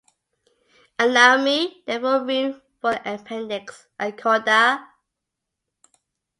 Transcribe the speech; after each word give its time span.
Allow 0.97 1.43
me 1.43 1.83
therefore 1.85 2.25
room 2.25 2.59
for 2.79 2.93
an 2.93 3.19
appendix, 3.19 3.85
a 3.99 4.11
coda. 4.11 4.89